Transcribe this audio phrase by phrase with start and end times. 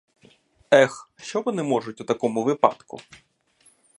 [0.73, 2.99] Ех, що вони можуть у такому випадку?